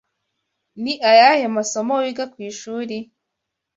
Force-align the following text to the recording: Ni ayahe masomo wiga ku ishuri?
Ni 0.81 0.93
ayahe 1.11 1.45
masomo 1.55 1.93
wiga 2.03 2.25
ku 2.33 2.37
ishuri? 2.49 2.97